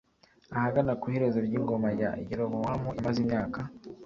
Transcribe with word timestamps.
Ahagana 0.57 0.91
ku 0.99 1.05
iherezo 1.11 1.39
ryingoma 1.47 1.89
ya 2.01 2.09
Yerobowamu 2.27 2.89
yamaze 2.97 3.17
imyaka 3.25 3.59